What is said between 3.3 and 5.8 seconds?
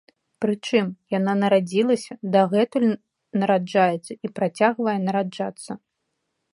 нараджаецца і працягвае нараджацца!